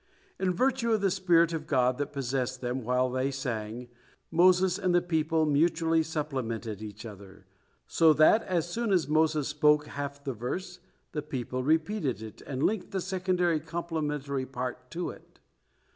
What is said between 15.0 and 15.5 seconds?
it.